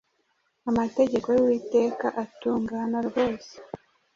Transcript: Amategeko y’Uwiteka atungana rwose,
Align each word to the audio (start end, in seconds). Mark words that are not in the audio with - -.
Amategeko 0.69 1.27
y’Uwiteka 1.35 2.07
atungana 2.23 2.97
rwose, 3.07 3.51